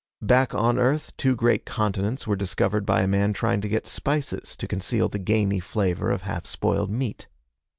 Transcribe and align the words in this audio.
Back 0.23 0.55
on 0.55 0.79
Earth, 0.79 1.15
two 1.15 1.35
great 1.35 1.63
continents 1.63 2.25
were 2.25 2.35
discovered 2.35 2.87
by 2.87 3.03
a 3.03 3.07
man 3.07 3.33
trying 3.33 3.61
to 3.61 3.69
get 3.69 3.85
spices 3.85 4.55
to 4.55 4.67
conceal 4.67 5.07
the 5.09 5.19
gamey 5.19 5.59
flavor 5.59 6.09
of 6.09 6.23
half 6.23 6.47
spoiled 6.47 6.89
meat. 6.89 7.27